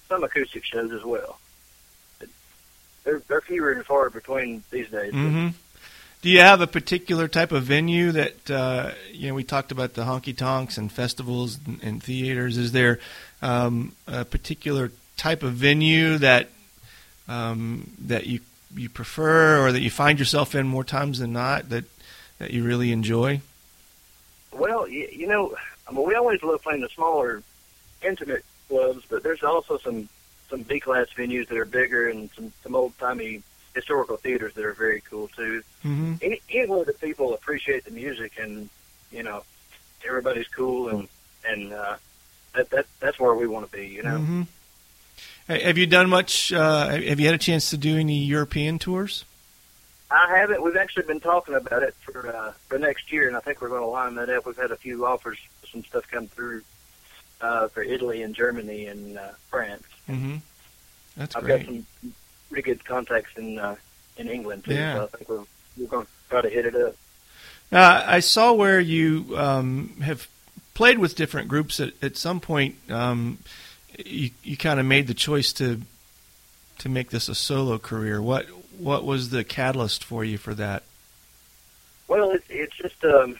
some 0.08 0.24
acoustic 0.24 0.64
shows 0.64 0.90
as 0.92 1.04
well. 1.04 1.38
They're 3.04 3.20
they're 3.28 3.42
fewer 3.42 3.72
and 3.72 3.84
far 3.84 4.08
between 4.08 4.62
these 4.70 4.88
days. 4.88 5.12
Mm-hmm. 5.12 5.48
Do 6.20 6.30
you 6.30 6.40
have 6.40 6.60
a 6.60 6.66
particular 6.66 7.28
type 7.28 7.52
of 7.52 7.62
venue 7.62 8.10
that 8.12 8.50
uh, 8.50 8.90
you 9.12 9.28
know? 9.28 9.34
We 9.34 9.44
talked 9.44 9.70
about 9.70 9.94
the 9.94 10.02
honky 10.02 10.36
tonks 10.36 10.76
and 10.76 10.90
festivals 10.90 11.58
and, 11.64 11.80
and 11.82 12.02
theaters. 12.02 12.56
Is 12.56 12.72
there 12.72 12.98
um, 13.40 13.92
a 14.06 14.24
particular 14.24 14.90
type 15.16 15.44
of 15.44 15.52
venue 15.52 16.18
that 16.18 16.48
um, 17.28 17.92
that 18.06 18.26
you 18.26 18.40
you 18.74 18.88
prefer, 18.88 19.64
or 19.64 19.70
that 19.70 19.80
you 19.80 19.90
find 19.90 20.18
yourself 20.18 20.54
in 20.54 20.66
more 20.66 20.84
times 20.84 21.20
than 21.20 21.32
not 21.32 21.68
that 21.68 21.84
that 22.38 22.50
you 22.50 22.64
really 22.64 22.90
enjoy? 22.90 23.40
Well, 24.52 24.88
you, 24.88 25.08
you 25.12 25.26
know, 25.28 25.54
I 25.86 25.92
mean, 25.92 26.06
we 26.06 26.14
always 26.16 26.42
love 26.42 26.62
playing 26.62 26.80
the 26.80 26.88
smaller, 26.88 27.42
intimate 28.02 28.44
clubs, 28.68 29.04
but 29.08 29.22
there's 29.22 29.44
also 29.44 29.78
some 29.78 30.08
some 30.50 30.62
B 30.62 30.80
class 30.80 31.06
venues 31.16 31.46
that 31.48 31.58
are 31.58 31.64
bigger 31.64 32.08
and 32.08 32.28
some 32.34 32.52
some 32.64 32.74
old 32.74 32.98
timey 32.98 33.42
historical 33.78 34.16
theaters 34.16 34.54
that 34.54 34.64
are 34.64 34.72
very 34.72 35.00
cool 35.08 35.28
too. 35.28 35.62
Mm-hmm. 35.84 36.14
Any, 36.20 36.40
anywhere 36.50 36.84
that 36.84 37.00
people 37.00 37.32
appreciate 37.34 37.84
the 37.84 37.92
music 37.92 38.32
and 38.40 38.68
you 39.12 39.22
know 39.22 39.44
everybody's 40.06 40.48
cool 40.48 40.88
and 40.88 41.08
and 41.48 41.72
uh, 41.72 41.96
that 42.54 42.70
that 42.70 42.86
that's 42.98 43.20
where 43.20 43.34
we 43.34 43.46
want 43.46 43.70
to 43.70 43.76
be. 43.76 43.86
You 43.86 44.02
know. 44.02 44.18
Mm-hmm. 44.18 44.42
Hey, 45.46 45.62
Have 45.62 45.78
you 45.78 45.86
done 45.86 46.10
much? 46.10 46.52
Uh, 46.52 46.88
have 46.88 47.20
you 47.20 47.26
had 47.26 47.34
a 47.34 47.38
chance 47.38 47.70
to 47.70 47.76
do 47.76 47.96
any 47.96 48.18
European 48.24 48.78
tours? 48.78 49.24
I 50.10 50.38
haven't. 50.38 50.62
We've 50.62 50.76
actually 50.76 51.04
been 51.04 51.20
talking 51.20 51.54
about 51.54 51.82
it 51.82 51.94
for 52.00 52.34
uh, 52.34 52.52
for 52.68 52.78
next 52.78 53.12
year, 53.12 53.28
and 53.28 53.36
I 53.36 53.40
think 53.40 53.60
we're 53.60 53.68
going 53.68 53.82
to 53.82 53.86
line 53.86 54.14
that 54.16 54.28
up. 54.30 54.46
We've 54.46 54.56
had 54.56 54.72
a 54.72 54.76
few 54.76 55.06
offers, 55.06 55.38
some 55.70 55.84
stuff 55.84 56.04
come 56.10 56.26
through 56.26 56.62
uh, 57.40 57.68
for 57.68 57.82
Italy 57.82 58.22
and 58.22 58.34
Germany 58.34 58.86
and 58.86 59.18
uh, 59.18 59.28
France. 59.50 59.84
Mm-hmm. 60.08 60.36
That's 61.16 61.36
I've 61.36 61.44
great. 61.44 61.66
got 61.66 61.66
some 61.66 61.86
pretty 62.48 62.62
good 62.62 62.84
contacts 62.84 63.36
in 63.36 63.58
uh, 63.58 63.76
in 64.16 64.28
England 64.28 64.64
too. 64.64 64.74
Yeah. 64.74 64.94
So 64.94 65.04
I 65.04 65.06
think 65.16 65.28
we're 65.28 65.44
we're 65.76 65.86
going 65.86 66.06
to 66.06 66.12
try 66.30 66.42
to 66.42 66.48
hit 66.48 66.66
it 66.66 66.74
up. 66.74 66.94
Uh, 67.70 68.02
I 68.06 68.20
saw 68.20 68.52
where 68.52 68.80
you 68.80 69.36
um, 69.36 69.96
have 70.02 70.26
played 70.74 70.98
with 70.98 71.14
different 71.14 71.48
groups. 71.48 71.80
At, 71.80 71.92
at 72.02 72.16
some 72.16 72.40
point, 72.40 72.76
um, 72.90 73.38
you 74.04 74.30
you 74.42 74.56
kind 74.56 74.80
of 74.80 74.86
made 74.86 75.06
the 75.06 75.14
choice 75.14 75.52
to 75.54 75.82
to 76.78 76.88
make 76.88 77.10
this 77.10 77.28
a 77.28 77.34
solo 77.34 77.78
career. 77.78 78.22
What 78.22 78.46
what 78.78 79.04
was 79.04 79.30
the 79.30 79.44
catalyst 79.44 80.04
for 80.04 80.24
you 80.24 80.38
for 80.38 80.54
that? 80.54 80.82
Well, 82.06 82.30
it's 82.30 82.46
it's 82.48 82.76
just 82.76 83.04
um, 83.04 83.36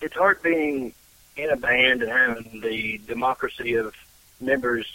it's 0.00 0.14
hard 0.14 0.42
being 0.42 0.92
in 1.36 1.50
a 1.50 1.56
band 1.56 2.02
and 2.02 2.10
having 2.10 2.60
the 2.60 2.98
democracy 3.06 3.74
of 3.74 3.94
members 4.40 4.86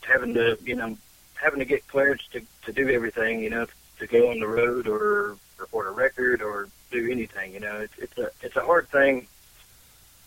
having 0.00 0.34
to 0.34 0.58
you 0.64 0.74
know 0.74 0.96
having 1.44 1.58
to 1.60 1.64
get 1.66 1.86
clearance 1.88 2.22
to 2.32 2.40
to 2.64 2.72
do 2.72 2.88
everything 2.88 3.40
you 3.40 3.50
know 3.50 3.66
to 3.98 4.06
go 4.06 4.30
on 4.30 4.40
the 4.40 4.48
road 4.48 4.88
or 4.88 5.36
record 5.58 5.86
a 5.86 5.90
record 5.90 6.42
or 6.42 6.68
do 6.90 7.10
anything 7.10 7.52
you 7.52 7.60
know 7.60 7.76
it's 7.80 7.98
it's 7.98 8.18
a 8.18 8.30
it's 8.42 8.56
a 8.56 8.60
hard 8.64 8.88
thing 8.88 9.26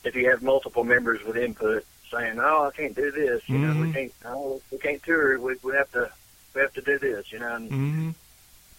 if 0.04 0.16
you 0.16 0.30
have 0.30 0.42
multiple 0.44 0.84
members 0.84 1.24
with 1.26 1.36
input 1.36 1.84
saying 2.12 2.40
oh 2.40 2.70
I 2.72 2.72
can't 2.78 2.96
do 2.96 3.12
this 3.12 3.42
you 3.50 3.58
know 3.60 3.74
we 3.82 3.88
Mhm. 3.88 3.94
can't 3.94 4.14
oh 4.26 4.62
we 4.72 4.78
can't 4.78 5.02
tour 5.04 5.40
we 5.40 5.56
we 5.64 5.74
have 5.76 5.92
to 5.94 6.10
we 6.54 6.62
have 6.62 6.74
to 6.74 6.82
do 6.82 7.00
this 7.00 7.32
you 7.34 7.40
know 7.40 7.56
and 7.56 7.70
Mm-hmm. 7.72 8.10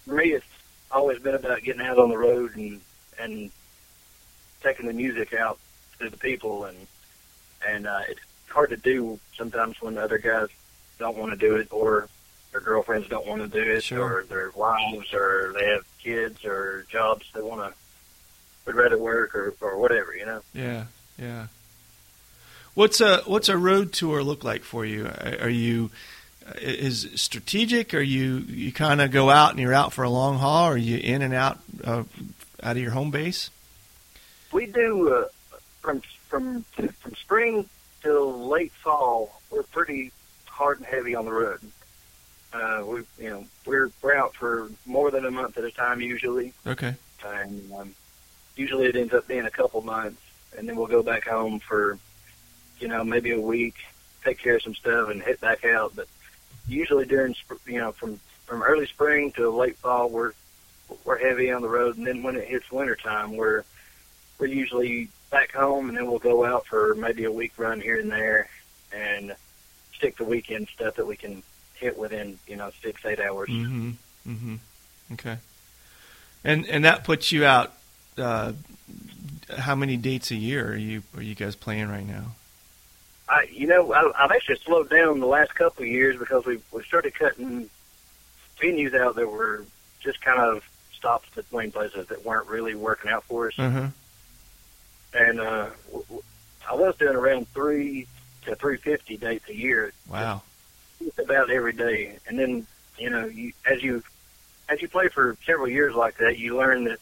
for 0.06 0.14
me, 0.14 0.32
it's 0.32 0.46
always 0.90 1.18
been 1.18 1.34
about 1.34 1.62
getting 1.62 1.82
out 1.82 1.98
on 1.98 2.08
the 2.08 2.16
road 2.18 2.56
and 2.56 2.80
and 3.20 3.50
taking 4.62 4.86
the 4.86 4.92
music 4.92 5.34
out 5.34 5.58
to 6.00 6.08
the 6.08 6.16
people, 6.16 6.64
and 6.64 6.86
and 7.66 7.86
uh, 7.86 8.00
it's 8.08 8.20
hard 8.48 8.70
to 8.70 8.76
do 8.78 9.18
sometimes 9.36 9.82
when 9.82 9.94
the 9.96 10.02
other 10.02 10.16
guys 10.18 10.48
don't 10.98 11.16
want 11.18 11.30
to 11.32 11.36
do 11.36 11.56
it, 11.56 11.68
or 11.70 12.08
their 12.52 12.60
girlfriends 12.60 13.08
don't 13.08 13.26
want 13.26 13.42
to 13.42 13.48
do 13.48 13.70
it, 13.72 13.82
Sure. 13.84 14.18
or 14.20 14.24
their 14.24 14.50
wives, 14.54 15.12
or 15.12 15.52
they 15.58 15.66
have 15.66 15.84
kids 16.02 16.44
or 16.44 16.86
jobs 16.90 17.26
they 17.34 17.40
want 17.42 17.60
to 17.72 17.78
would 18.66 18.74
rather 18.74 18.98
work 18.98 19.34
or 19.34 19.54
or 19.60 19.78
whatever, 19.78 20.14
you 20.14 20.26
know. 20.26 20.40
Yeah, 20.52 20.84
yeah. 21.18 21.46
What's 22.74 23.00
a 23.00 23.18
what's 23.26 23.48
a 23.48 23.56
road 23.56 23.92
tour 23.92 24.22
look 24.22 24.44
like 24.44 24.62
for 24.62 24.84
you? 24.84 25.06
Are 25.40 25.48
you 25.48 25.90
is 26.60 27.08
strategic? 27.16 27.92
Are 27.94 28.00
you 28.00 28.38
you 28.48 28.72
kind 28.72 29.00
of 29.00 29.10
go 29.10 29.30
out 29.30 29.50
and 29.50 29.58
you're 29.58 29.74
out 29.74 29.92
for 29.92 30.04
a 30.04 30.10
long 30.10 30.38
haul? 30.38 30.68
Or 30.68 30.72
are 30.74 30.76
you 30.76 30.98
in 30.98 31.22
and 31.22 31.34
out 31.34 31.58
uh, 31.84 32.04
out 32.62 32.76
of 32.76 32.78
your 32.82 32.92
home 32.92 33.10
base? 33.10 33.50
We 34.52 34.66
do 34.66 35.12
uh, 35.14 35.56
from 35.80 36.02
from 36.28 36.64
from 36.74 37.14
spring 37.16 37.68
till 38.02 38.48
late 38.48 38.72
fall. 38.72 39.40
We're 39.50 39.62
pretty 39.64 40.12
hard 40.46 40.78
and 40.78 40.86
heavy 40.86 41.14
on 41.14 41.24
the 41.24 41.32
road. 41.32 41.60
Uh, 42.52 42.82
we 42.86 43.02
you 43.18 43.30
know 43.30 43.44
we're 43.66 43.90
we're 44.02 44.14
out 44.14 44.34
for 44.34 44.70
more 44.86 45.10
than 45.10 45.24
a 45.26 45.30
month 45.30 45.58
at 45.58 45.64
a 45.64 45.70
time 45.70 46.00
usually, 46.00 46.52
Okay. 46.66 46.94
and 47.26 47.72
um, 47.74 47.94
usually 48.56 48.86
it 48.86 48.96
ends 48.96 49.12
up 49.12 49.28
being 49.28 49.44
a 49.44 49.50
couple 49.50 49.82
months, 49.82 50.20
and 50.56 50.66
then 50.68 50.76
we'll 50.76 50.86
go 50.86 51.02
back 51.02 51.24
home 51.26 51.58
for 51.60 51.98
you 52.80 52.88
know 52.88 53.04
maybe 53.04 53.32
a 53.32 53.40
week, 53.40 53.74
take 54.24 54.38
care 54.38 54.56
of 54.56 54.62
some 54.62 54.74
stuff, 54.74 55.10
and 55.10 55.22
head 55.22 55.38
back 55.40 55.64
out. 55.66 55.92
But 55.94 56.08
usually 56.66 57.04
during 57.04 57.34
you 57.66 57.78
know 57.78 57.92
from 57.92 58.18
from 58.46 58.62
early 58.62 58.86
spring 58.86 59.30
to 59.32 59.50
late 59.50 59.76
fall, 59.76 60.08
we're 60.08 60.32
we're 61.04 61.18
heavy 61.18 61.52
on 61.52 61.60
the 61.60 61.68
road, 61.68 61.98
and 61.98 62.06
then 62.06 62.22
when 62.22 62.34
it 62.36 62.48
hits 62.48 62.72
winter 62.72 62.96
time, 62.96 63.36
we're 63.36 63.62
we're 64.38 64.46
usually 64.46 65.10
back 65.30 65.52
home, 65.52 65.90
and 65.90 65.98
then 65.98 66.06
we'll 66.06 66.18
go 66.18 66.46
out 66.46 66.64
for 66.66 66.94
maybe 66.94 67.24
a 67.24 67.30
week 67.30 67.52
run 67.58 67.78
here 67.78 68.00
and 68.00 68.10
there, 68.10 68.48
and 68.90 69.36
stick 69.94 70.16
to 70.16 70.24
weekend 70.24 70.66
stuff 70.74 70.94
that 70.94 71.06
we 71.06 71.14
can 71.16 71.42
hit 71.78 71.98
within 71.98 72.38
you 72.46 72.56
know 72.56 72.70
six 72.82 73.04
eight 73.04 73.20
hours. 73.20 73.48
Mm-hmm. 73.48 73.90
Mm-hmm. 74.28 74.54
Okay. 75.14 75.38
And 76.44 76.66
and 76.66 76.84
that 76.84 77.04
puts 77.04 77.32
you 77.32 77.44
out. 77.44 77.72
Uh, 78.16 78.52
how 79.56 79.74
many 79.74 79.96
dates 79.96 80.30
a 80.30 80.34
year 80.34 80.72
are 80.72 80.76
you 80.76 81.02
are 81.16 81.22
you 81.22 81.34
guys 81.34 81.56
playing 81.56 81.88
right 81.88 82.06
now? 82.06 82.32
I, 83.28 83.46
you 83.52 83.66
know, 83.66 83.92
I, 83.92 84.10
I've 84.24 84.30
actually 84.30 84.56
slowed 84.56 84.88
down 84.88 85.20
the 85.20 85.26
last 85.26 85.54
couple 85.54 85.82
of 85.82 85.88
years 85.88 86.18
because 86.18 86.44
we 86.46 86.60
we 86.72 86.82
started 86.82 87.14
cutting 87.14 87.68
venues 88.60 88.94
out 88.98 89.16
that 89.16 89.28
were 89.28 89.64
just 90.00 90.20
kind 90.20 90.40
of 90.40 90.64
stops 90.92 91.28
between 91.34 91.70
places 91.70 92.08
that 92.08 92.24
weren't 92.24 92.48
really 92.48 92.74
working 92.74 93.10
out 93.10 93.24
for 93.24 93.48
us. 93.48 93.54
Uh-huh. 93.58 93.88
And 95.14 95.40
uh, 95.40 95.70
I 96.68 96.74
was 96.74 96.96
doing 96.96 97.14
around 97.14 97.48
three 97.48 98.06
to 98.42 98.54
three 98.56 98.76
fifty 98.76 99.16
dates 99.16 99.48
a 99.48 99.54
year, 99.54 99.92
Wow. 100.08 100.42
About 101.18 101.50
every 101.50 101.72
day. 101.72 102.18
And 102.26 102.38
then, 102.38 102.66
you 102.98 103.10
know, 103.10 103.26
you, 103.26 103.52
as 103.70 103.82
you 103.82 104.02
as 104.68 104.82
you 104.82 104.88
play 104.88 105.08
for 105.08 105.36
several 105.46 105.68
years 105.68 105.94
like 105.94 106.18
that, 106.18 106.38
you 106.38 106.56
learn 106.56 106.84
that 106.84 106.98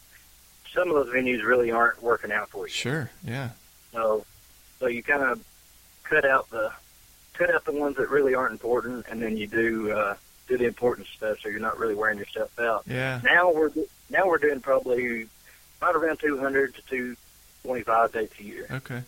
some 0.73 0.89
of 0.89 0.95
those 0.95 1.15
venues 1.15 1.45
really 1.45 1.71
aren't 1.71 2.03
working 2.03 2.31
out 2.31 2.51
for 2.51 2.67
you. 2.67 2.73
Sure. 2.73 3.11
Yeah. 3.25 3.51
So, 3.93 4.25
so 4.79 4.87
you 4.87 5.03
kind 5.03 5.23
of 5.23 5.45
cut 6.05 6.25
out 6.25 6.49
the 6.51 6.73
cut 7.35 7.53
out 7.55 7.65
the 7.65 7.73
ones 7.73 7.97
that 7.97 8.09
really 8.11 8.35
aren't 8.35 8.53
important, 8.53 9.07
and 9.11 9.21
then 9.21 9.37
you 9.37 9.47
do 9.47 9.91
uh, 9.93 10.15
do 10.49 10.59
the 10.59 10.67
important 10.67 11.07
stuff. 11.09 11.39
So 11.41 11.49
you're 11.49 11.61
not 11.61 11.79
really 11.79 11.95
wearing 11.95 12.19
yourself 12.19 12.59
out. 12.59 12.85
Yeah. 12.87 13.21
Now 13.25 13.53
we're 13.53 13.71
now 14.11 14.27
we're 14.27 14.39
doing 14.39 14.61
probably 14.61 15.27
right 15.81 15.95
around 15.95 16.21
200 16.21 16.75
to 16.75 16.83
225 16.83 18.13
dates 18.13 18.35
a 18.39 18.43
year. 18.43 18.67
Okay. 18.71 19.03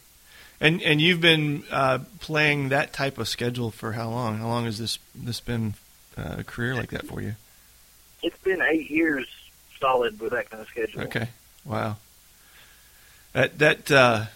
And 0.60 0.82
and 0.82 1.00
you've 1.00 1.20
been 1.20 1.64
uh, 1.70 2.00
playing 2.20 2.70
that 2.70 2.92
type 2.92 3.18
of 3.18 3.28
schedule 3.28 3.70
for 3.70 3.92
how 3.92 4.10
long? 4.10 4.38
How 4.38 4.48
long 4.48 4.64
has 4.64 4.78
this 4.78 4.98
this 5.14 5.40
been 5.40 5.74
uh, 6.16 6.36
a 6.38 6.44
career 6.44 6.74
like 6.74 6.90
that 6.90 7.06
for 7.06 7.20
you? 7.20 7.34
It's 8.22 8.38
been 8.38 8.60
eight 8.62 8.90
years 8.90 9.26
solid 9.80 10.18
with 10.18 10.32
that 10.32 10.50
kind 10.50 10.60
of 10.60 10.68
schedule. 10.68 11.02
Okay. 11.02 11.28
Wow. 11.64 11.96
That 13.34 13.58
that 13.58 13.90
uh, 13.90 14.26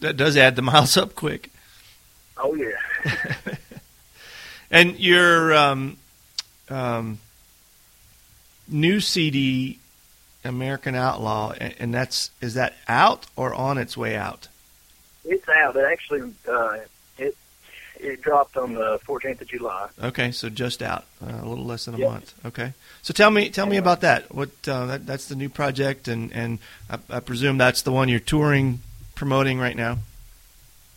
that 0.00 0.16
does 0.16 0.36
add 0.36 0.54
the 0.54 0.62
miles 0.70 0.96
up 0.96 1.14
quick. 1.14 1.50
Oh 2.36 2.54
yeah. 2.54 3.56
And 4.74 4.98
your 4.98 5.54
um, 5.54 5.98
um, 6.68 7.20
new 8.66 8.98
CD, 8.98 9.78
American 10.44 10.96
Outlaw, 10.96 11.52
and, 11.52 11.74
and 11.78 11.94
that's 11.94 12.32
is 12.40 12.54
that 12.54 12.74
out 12.88 13.26
or 13.36 13.54
on 13.54 13.78
its 13.78 13.96
way 13.96 14.16
out? 14.16 14.48
It's 15.24 15.48
out. 15.48 15.76
It 15.76 15.84
actually 15.90 16.32
uh, 16.48 16.78
it 17.18 17.36
it 18.00 18.22
dropped 18.22 18.56
on 18.56 18.74
the 18.74 18.98
14th 19.06 19.40
of 19.40 19.48
July. 19.48 19.88
Okay, 20.02 20.30
so 20.32 20.48
just 20.48 20.82
out, 20.82 21.04
uh, 21.24 21.40
a 21.42 21.46
little 21.48 21.64
less 21.64 21.84
than 21.86 21.94
a 21.94 21.98
Yep. 21.98 22.10
month. 22.10 22.34
Okay, 22.44 22.72
so 23.02 23.12
tell 23.14 23.30
me 23.30 23.50
tell 23.50 23.66
me 23.66 23.76
about 23.76 24.00
that. 24.02 24.34
What 24.34 24.50
uh, 24.68 24.86
that, 24.86 25.06
that's 25.06 25.26
the 25.26 25.36
new 25.36 25.48
project, 25.48 26.08
and 26.08 26.32
and 26.32 26.58
I, 26.90 26.98
I 27.10 27.20
presume 27.20 27.58
that's 27.58 27.82
the 27.82 27.92
one 27.92 28.08
you're 28.08 28.20
touring, 28.20 28.80
promoting 29.14 29.58
right 29.58 29.76
now. 29.76 29.98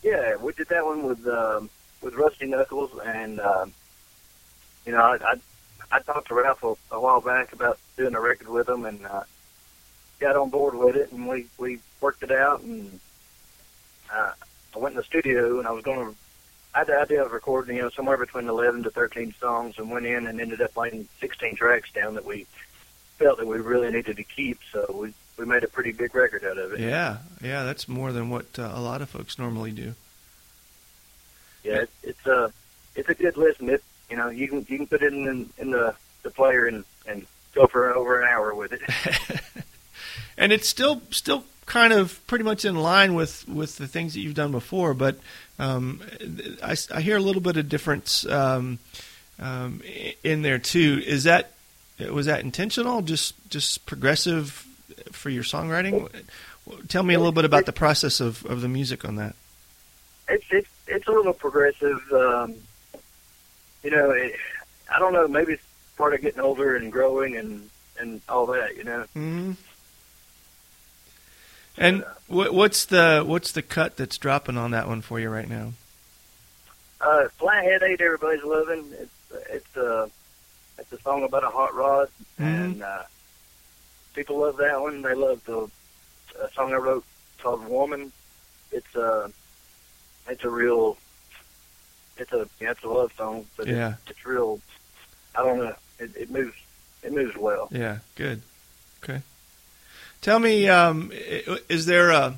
Yeah, 0.02 0.36
we 0.36 0.52
did 0.52 0.68
that 0.68 0.84
one 0.84 1.02
with 1.04 1.26
um, 1.26 1.70
with 2.02 2.14
Rusty 2.14 2.46
Knuckles, 2.46 2.90
and 3.04 3.40
um, 3.40 3.72
you 4.86 4.92
know, 4.92 5.00
I, 5.00 5.16
I 5.32 5.34
I 5.90 6.00
talked 6.00 6.28
to 6.28 6.34
Ralph 6.34 6.62
a, 6.62 6.74
a 6.94 7.00
while 7.00 7.20
back 7.20 7.52
about 7.52 7.78
doing 7.96 8.14
a 8.14 8.20
record 8.20 8.48
with 8.48 8.68
him, 8.68 8.84
and 8.84 9.04
uh, 9.06 9.22
got 10.20 10.36
on 10.36 10.50
board 10.50 10.74
with 10.74 10.96
it, 10.96 11.12
and 11.12 11.26
we 11.28 11.46
we 11.58 11.78
worked 12.00 12.22
it 12.22 12.30
out, 12.30 12.60
and 12.60 13.00
uh, 14.12 14.32
I 14.74 14.78
went 14.78 14.92
in 14.92 14.96
the 14.96 15.04
studio, 15.04 15.58
and 15.58 15.66
I 15.66 15.72
was 15.72 15.84
going 15.84 16.10
to. 16.10 16.16
I 16.74 16.80
had 16.80 16.88
the 16.88 17.00
idea 17.00 17.24
of 17.24 17.32
recording, 17.32 17.76
you 17.76 17.82
know, 17.82 17.88
somewhere 17.88 18.18
between 18.18 18.46
11 18.46 18.82
to 18.84 18.90
13 18.90 19.34
songs, 19.40 19.78
and 19.78 19.90
went 19.90 20.06
in 20.06 20.26
and 20.26 20.40
ended 20.40 20.60
up 20.60 20.76
laying 20.76 21.08
16 21.20 21.56
tracks 21.56 21.90
down 21.92 22.14
that 22.14 22.24
we 22.24 22.46
felt 23.16 23.38
that 23.38 23.46
we 23.46 23.58
really 23.58 23.90
needed 23.90 24.16
to 24.16 24.24
keep. 24.24 24.58
So 24.72 24.86
we 24.94 25.14
we 25.38 25.46
made 25.46 25.64
a 25.64 25.68
pretty 25.68 25.92
big 25.92 26.14
record 26.14 26.44
out 26.44 26.58
of 26.58 26.72
it. 26.72 26.80
Yeah, 26.80 27.18
yeah, 27.42 27.64
that's 27.64 27.88
more 27.88 28.12
than 28.12 28.28
what 28.28 28.58
uh, 28.58 28.72
a 28.74 28.80
lot 28.80 29.02
of 29.02 29.08
folks 29.08 29.38
normally 29.38 29.70
do. 29.70 29.94
yeah, 31.64 31.82
it, 31.82 31.90
it's 32.02 32.26
a 32.26 32.52
it's 32.94 33.08
a 33.08 33.14
good 33.14 33.36
listen. 33.36 33.68
It 33.70 33.82
you 34.10 34.16
know 34.16 34.28
you 34.28 34.48
can 34.48 34.66
you 34.68 34.78
can 34.78 34.86
put 34.86 35.02
it 35.02 35.12
in 35.12 35.50
in 35.58 35.70
the 35.70 35.94
the 36.22 36.30
player 36.30 36.66
and 36.66 36.84
and 37.06 37.26
go 37.54 37.66
for 37.66 37.94
over 37.94 38.20
an 38.20 38.28
hour 38.28 38.54
with 38.54 38.72
it. 38.72 38.82
and 40.38 40.52
it's 40.52 40.68
still 40.68 41.02
still 41.10 41.44
kind 41.68 41.92
of 41.92 42.26
pretty 42.26 42.44
much 42.44 42.64
in 42.64 42.74
line 42.74 43.14
with, 43.14 43.46
with 43.46 43.76
the 43.76 43.86
things 43.86 44.14
that 44.14 44.20
you've 44.20 44.34
done 44.34 44.50
before, 44.50 44.94
but 44.94 45.18
um, 45.58 46.00
I, 46.62 46.76
I, 46.92 47.00
hear 47.00 47.16
a 47.16 47.20
little 47.20 47.42
bit 47.42 47.56
of 47.56 47.68
difference 47.68 48.24
um, 48.26 48.78
um, 49.38 49.82
in 50.24 50.42
there 50.42 50.58
too. 50.58 51.02
Is 51.04 51.24
that 51.24 51.52
was 52.10 52.26
that 52.26 52.40
intentional? 52.40 53.02
Just 53.02 53.34
just 53.50 53.84
progressive 53.86 54.66
for 55.10 55.30
your 55.30 55.42
songwriting? 55.42 56.08
Tell 56.88 57.02
me 57.02 57.14
a 57.14 57.18
little 57.18 57.32
bit 57.32 57.44
about 57.44 57.66
the 57.66 57.72
process 57.72 58.20
of, 58.20 58.44
of 58.46 58.60
the 58.60 58.68
music 58.68 59.04
on 59.04 59.16
that. 59.16 59.34
It's 60.28 60.44
it's 60.50 60.68
it's 60.86 61.06
a 61.06 61.12
little 61.12 61.32
progressive. 61.32 62.00
Um, 62.12 62.54
you 63.82 63.90
know, 63.90 64.10
it, 64.10 64.34
I 64.94 64.98
don't 64.98 65.12
know. 65.12 65.26
Maybe 65.28 65.54
it's 65.54 65.62
part 65.96 66.14
of 66.14 66.20
getting 66.20 66.40
older 66.40 66.76
and 66.76 66.90
growing 66.92 67.36
and 67.36 67.68
and 67.98 68.20
all 68.28 68.46
that. 68.46 68.76
You 68.76 68.84
know. 68.84 69.00
Mm-hmm. 69.16 69.52
And 71.78 72.04
what's 72.26 72.86
the 72.86 73.22
what's 73.26 73.52
the 73.52 73.62
cut 73.62 73.96
that's 73.96 74.18
dropping 74.18 74.56
on 74.56 74.72
that 74.72 74.88
one 74.88 75.00
for 75.00 75.20
you 75.20 75.30
right 75.30 75.48
now? 75.48 75.72
Uh, 77.00 77.28
Flathead 77.38 77.82
Eight, 77.82 78.00
everybody's 78.00 78.44
loving. 78.44 78.84
It's 78.92 79.50
it's 79.50 79.76
a 79.76 80.02
uh, 80.02 80.08
it's 80.78 80.92
a 80.92 81.00
song 81.00 81.24
about 81.24 81.44
a 81.44 81.48
hot 81.48 81.74
rod, 81.74 82.08
mm-hmm. 82.40 82.44
and 82.44 82.82
uh, 82.82 83.02
people 84.14 84.38
love 84.38 84.56
that 84.58 84.80
one. 84.80 85.02
They 85.02 85.14
love 85.14 85.44
the 85.44 85.70
a 86.42 86.50
song 86.52 86.72
I 86.72 86.76
wrote 86.76 87.04
called 87.42 87.66
"Woman." 87.68 88.12
It's 88.72 88.94
a 88.94 89.00
uh, 89.00 89.28
it's 90.28 90.44
a 90.44 90.50
real 90.50 90.96
it's 92.16 92.32
a 92.32 92.48
yeah, 92.60 92.72
it's 92.72 92.82
a 92.82 92.88
love 92.88 93.12
song, 93.16 93.46
but 93.56 93.66
yeah. 93.66 93.94
it's, 94.02 94.12
it's 94.12 94.26
real. 94.26 94.60
I 95.34 95.44
don't 95.44 95.58
know. 95.58 95.74
It, 95.98 96.16
it 96.16 96.30
moves 96.30 96.56
it 97.02 97.12
moves 97.12 97.36
well. 97.36 97.68
Yeah, 97.70 97.98
good. 98.16 98.42
Okay. 99.02 99.22
Tell 100.20 100.38
me, 100.38 100.68
um, 100.68 101.12
is 101.68 101.86
there 101.86 102.10
a 102.10 102.36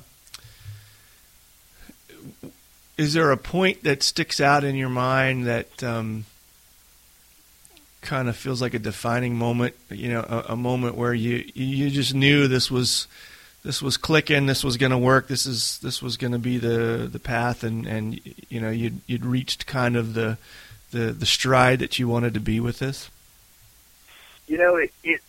is 2.97 3.13
there 3.13 3.31
a 3.31 3.37
point 3.37 3.83
that 3.83 4.03
sticks 4.03 4.39
out 4.39 4.63
in 4.63 4.75
your 4.75 4.89
mind 4.89 5.47
that 5.47 5.83
um, 5.83 6.25
kind 8.01 8.29
of 8.29 8.35
feels 8.37 8.61
like 8.61 8.75
a 8.75 8.79
defining 8.79 9.35
moment? 9.35 9.75
You 9.89 10.09
know, 10.09 10.19
a, 10.21 10.53
a, 10.53 10.55
moment 10.55 10.95
where 10.95 11.13
you 11.13 11.43
you 11.55 11.89
just 11.89 12.13
knew 12.13 12.47
this 12.47 12.69
was 12.69 13.07
this 13.63 13.81
was 13.81 13.97
clicking, 13.97 14.45
this 14.45 14.63
was 14.63 14.77
going 14.77 14.91
to 14.91 14.97
work, 14.97 15.27
this 15.27 15.47
is 15.47 15.79
this 15.79 16.01
was 16.01 16.17
going 16.17 16.33
to 16.33 16.39
be 16.39 16.59
the 16.59 17.09
the 17.11 17.19
path, 17.19 17.63
and 17.63 17.87
and 17.87 18.19
you 18.49 18.61
know 18.61 18.69
you'd 18.69 19.01
you'd 19.07 19.25
reached 19.25 19.65
kind 19.65 19.95
of 19.95 20.13
the 20.13 20.37
the 20.91 21.11
the 21.11 21.25
stride 21.25 21.79
that 21.79 21.97
you 21.97 22.07
wanted 22.07 22.35
to 22.35 22.39
be 22.39 22.59
with 22.59 22.77
this. 22.79 23.09
You 24.47 24.57
know, 24.57 24.75
it, 24.75 24.93
it 25.03 25.21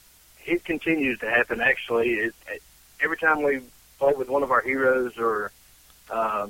it 0.47 0.65
continues 0.65 1.19
to 1.21 1.29
happen. 1.29 1.61
Actually, 1.61 2.11
it, 2.15 2.35
it, 2.49 2.63
every 3.01 3.17
time 3.17 3.43
we 3.43 3.61
play 3.99 4.13
with 4.15 4.29
one 4.29 4.43
of 4.43 4.51
our 4.51 4.61
heroes 4.61 5.19
or 5.19 5.51
uh, 6.11 6.49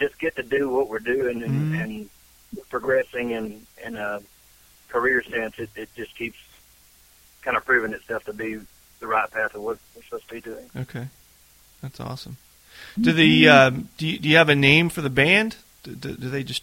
just 0.00 0.18
get 0.18 0.36
to 0.36 0.42
do 0.42 0.68
what 0.68 0.88
we're 0.88 0.98
doing 0.98 1.42
and, 1.42 1.52
mm-hmm. 1.52 1.74
and 1.74 2.10
progressing 2.68 3.30
in 3.30 3.66
in 3.84 3.96
a 3.96 4.20
career 4.88 5.22
sense, 5.22 5.58
it, 5.58 5.70
it 5.76 5.88
just 5.96 6.16
keeps 6.16 6.38
kind 7.42 7.56
of 7.56 7.64
proving 7.64 7.92
itself 7.92 8.24
to 8.24 8.32
be 8.32 8.58
the 9.00 9.06
right 9.06 9.30
path 9.30 9.54
of 9.54 9.62
what 9.62 9.78
we're 9.94 10.02
supposed 10.02 10.28
to 10.28 10.34
be 10.34 10.40
doing. 10.40 10.70
Okay, 10.76 11.08
that's 11.82 12.00
awesome. 12.00 12.36
Do 13.00 13.12
the 13.12 13.48
um, 13.48 13.88
do 13.98 14.06
you, 14.06 14.18
do 14.18 14.28
you 14.28 14.36
have 14.36 14.48
a 14.48 14.54
name 14.54 14.88
for 14.88 15.00
the 15.00 15.10
band? 15.10 15.56
Do, 15.82 15.94
do, 15.94 16.16
do 16.16 16.30
they 16.30 16.42
just? 16.42 16.62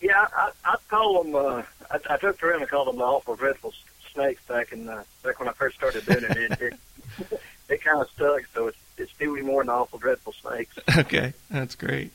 Yeah, 0.00 0.26
I, 0.36 0.50
I 0.64 0.76
call 0.88 1.22
them. 1.22 1.34
Uh, 1.34 1.62
I, 1.90 2.14
I 2.14 2.16
took 2.18 2.42
around 2.42 2.60
and 2.60 2.70
called 2.70 2.88
them 2.88 2.96
the 2.96 3.04
Awful 3.04 3.36
Dreadful 3.36 3.72
snakes 4.14 4.42
back 4.46 4.72
in 4.72 4.88
uh, 4.88 5.04
back 5.22 5.38
when 5.38 5.48
I 5.48 5.52
first 5.52 5.76
started 5.76 6.06
doing 6.06 6.24
it. 6.24 6.36
It, 6.36 6.60
it, 6.60 7.40
it 7.68 7.84
kind 7.84 8.00
of 8.00 8.08
stuck, 8.10 8.42
so 8.54 8.68
it's 8.68 8.78
it's 8.96 9.12
Pee 9.12 9.26
Wee 9.28 9.42
Moore 9.42 9.60
and 9.60 9.68
the 9.68 9.74
Awful 9.74 9.98
Dreadful 9.98 10.32
Snakes. 10.32 10.78
Okay, 10.96 11.32
that's 11.50 11.74
great. 11.74 12.12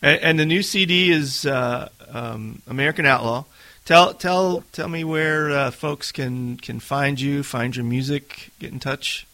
And, 0.00 0.20
and 0.20 0.38
the 0.38 0.46
new 0.46 0.62
CD 0.62 1.10
is 1.10 1.44
uh, 1.44 1.88
um, 2.08 2.62
American 2.66 3.06
Outlaw. 3.06 3.44
Tell 3.84 4.14
tell 4.14 4.62
tell 4.72 4.88
me 4.88 5.02
where 5.04 5.50
uh, 5.50 5.70
folks 5.70 6.12
can 6.12 6.56
can 6.56 6.78
find 6.80 7.20
you, 7.20 7.42
find 7.42 7.74
your 7.74 7.84
music, 7.84 8.50
get 8.58 8.72
in 8.72 8.78
touch. 8.78 9.26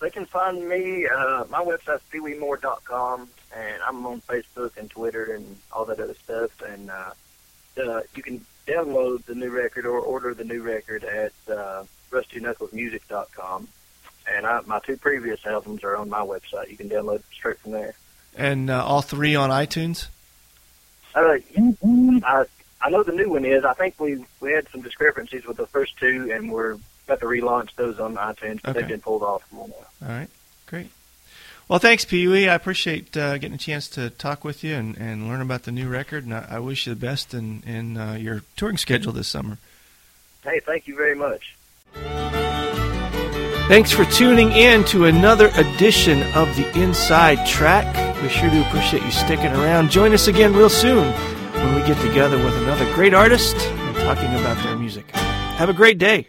They 0.00 0.10
can 0.10 0.26
find 0.26 0.68
me. 0.68 1.06
Uh, 1.06 1.44
my 1.48 1.64
website's 1.64 2.02
peeweemoore.com, 2.12 3.28
and 3.56 3.82
I'm 3.86 4.04
on 4.06 4.20
Facebook 4.22 4.76
and 4.76 4.90
Twitter 4.90 5.34
and 5.34 5.56
all 5.72 5.84
that 5.84 6.00
other 6.00 6.14
stuff. 6.14 6.50
And 6.62 6.90
uh, 6.90 7.12
uh, 7.80 8.02
you 8.14 8.22
can 8.22 8.44
download 8.68 9.24
the 9.24 9.34
new 9.34 9.50
record 9.50 9.86
or 9.86 9.98
order 9.98 10.34
the 10.34 10.44
new 10.44 10.62
record 10.62 11.04
at 11.04 11.32
uh, 11.50 11.84
rustyknucklesmusic.com. 12.10 13.68
And 14.30 14.46
I, 14.46 14.60
my 14.66 14.78
two 14.80 14.96
previous 14.96 15.44
albums 15.46 15.82
are 15.84 15.96
on 15.96 16.10
my 16.10 16.20
website. 16.20 16.70
You 16.70 16.76
can 16.76 16.88
download 16.88 17.22
straight 17.32 17.58
from 17.58 17.72
there. 17.72 17.94
And 18.36 18.68
uh, 18.68 18.84
all 18.84 19.00
three 19.00 19.34
on 19.34 19.50
iTunes. 19.50 20.08
Uh, 21.14 21.38
I 22.24 22.44
I 22.80 22.90
know 22.90 23.02
the 23.02 23.12
new 23.12 23.30
one 23.30 23.44
is. 23.44 23.64
I 23.64 23.72
think 23.72 23.98
we 23.98 24.24
we 24.40 24.52
had 24.52 24.68
some 24.68 24.82
discrepancies 24.82 25.46
with 25.46 25.56
the 25.56 25.66
first 25.66 25.96
two, 25.98 26.30
and 26.32 26.52
we're 26.52 26.78
about 27.06 27.20
to 27.20 27.26
relaunch 27.26 27.74
those 27.74 27.98
on 27.98 28.16
iTunes. 28.16 28.64
Okay. 28.64 28.72
They've 28.72 28.88
been 28.88 29.00
pulled 29.00 29.22
off. 29.22 29.42
For 29.48 29.66
now 29.66 29.74
all 30.06 30.08
right, 30.08 30.28
great. 30.66 30.90
Well, 31.68 31.78
thanks, 31.78 32.06
Pee 32.06 32.26
Wee. 32.26 32.48
I 32.48 32.54
appreciate 32.54 33.14
uh, 33.14 33.36
getting 33.36 33.54
a 33.54 33.58
chance 33.58 33.88
to 33.88 34.08
talk 34.08 34.42
with 34.42 34.64
you 34.64 34.74
and, 34.74 34.96
and 34.96 35.28
learn 35.28 35.42
about 35.42 35.64
the 35.64 35.72
new 35.72 35.86
record, 35.86 36.24
and 36.24 36.32
I, 36.32 36.46
I 36.52 36.58
wish 36.60 36.86
you 36.86 36.94
the 36.94 37.00
best 37.00 37.34
in, 37.34 37.62
in 37.66 37.98
uh, 37.98 38.14
your 38.14 38.42
touring 38.56 38.78
schedule 38.78 39.12
this 39.12 39.28
summer. 39.28 39.58
Hey, 40.42 40.60
thank 40.60 40.86
you 40.88 40.96
very 40.96 41.14
much. 41.14 41.56
Thanks 43.68 43.92
for 43.92 44.06
tuning 44.06 44.50
in 44.52 44.82
to 44.84 45.04
another 45.04 45.50
edition 45.56 46.22
of 46.34 46.56
the 46.56 46.70
Inside 46.80 47.46
Track. 47.46 48.22
We 48.22 48.30
sure 48.30 48.48
do 48.48 48.62
appreciate 48.62 49.02
you 49.02 49.10
sticking 49.10 49.52
around. 49.52 49.90
Join 49.90 50.14
us 50.14 50.26
again 50.26 50.54
real 50.54 50.70
soon 50.70 51.12
when 51.52 51.74
we 51.74 51.86
get 51.86 52.00
together 52.00 52.38
with 52.38 52.54
another 52.62 52.90
great 52.94 53.12
artist 53.12 53.56
and 53.56 53.96
talking 53.96 54.34
about 54.36 54.56
their 54.64 54.74
music. 54.74 55.10
Have 55.10 55.68
a 55.68 55.74
great 55.74 55.98
day. 55.98 56.28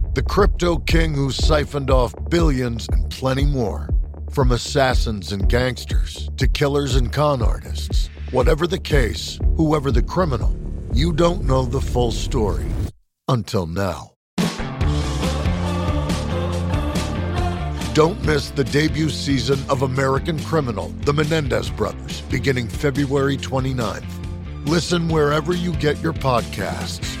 the 0.13 0.21
crypto 0.21 0.77
king 0.77 1.13
who 1.13 1.31
siphoned 1.31 1.89
off 1.89 2.13
billions, 2.29 2.87
and 2.91 3.09
plenty 3.09 3.45
more. 3.45 3.89
From 4.31 4.51
assassins 4.51 5.31
and 5.31 5.47
gangsters 5.47 6.29
to 6.37 6.47
killers 6.47 6.95
and 6.95 7.11
con 7.11 7.41
artists, 7.41 8.09
whatever 8.31 8.67
the 8.67 8.79
case, 8.79 9.39
whoever 9.55 9.91
the 9.91 10.03
criminal, 10.03 10.55
you 10.93 11.13
don't 11.13 11.43
know 11.43 11.65
the 11.65 11.79
full 11.79 12.11
story 12.11 12.65
until 13.29 13.67
now. 13.67 14.11
Don't 17.93 18.23
miss 18.25 18.51
the 18.51 18.63
debut 18.63 19.09
season 19.09 19.59
of 19.69 19.81
American 19.81 20.39
Criminal, 20.39 20.89
The 21.03 21.13
Menendez 21.13 21.69
Brothers, 21.69 22.21
beginning 22.21 22.69
February 22.69 23.35
29th. 23.35 24.05
Listen 24.65 25.09
wherever 25.09 25.53
you 25.53 25.73
get 25.73 25.99
your 25.99 26.13
podcasts, 26.13 27.20